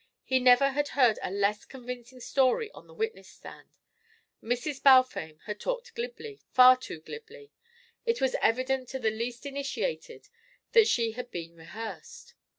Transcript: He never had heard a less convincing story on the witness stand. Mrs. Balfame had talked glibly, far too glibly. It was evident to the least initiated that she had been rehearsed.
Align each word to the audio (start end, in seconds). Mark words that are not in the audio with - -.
He 0.23 0.39
never 0.39 0.71
had 0.71 0.87
heard 0.97 1.19
a 1.21 1.29
less 1.29 1.63
convincing 1.63 2.21
story 2.21 2.71
on 2.71 2.87
the 2.87 2.93
witness 2.95 3.27
stand. 3.29 3.69
Mrs. 4.41 4.81
Balfame 4.81 5.37
had 5.45 5.59
talked 5.59 5.93
glibly, 5.93 6.41
far 6.49 6.75
too 6.75 7.01
glibly. 7.01 7.51
It 8.03 8.19
was 8.19 8.35
evident 8.41 8.89
to 8.89 8.97
the 8.99 9.11
least 9.11 9.45
initiated 9.45 10.27
that 10.71 10.87
she 10.87 11.11
had 11.11 11.29
been 11.29 11.55
rehearsed. 11.55 12.33